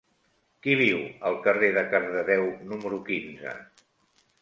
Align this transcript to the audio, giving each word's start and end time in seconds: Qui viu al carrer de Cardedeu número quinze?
Qui 0.67 0.77
viu 0.79 1.03
al 1.31 1.37
carrer 1.45 1.71
de 1.77 1.85
Cardedeu 1.93 2.49
número 2.73 3.03
quinze? 3.11 3.59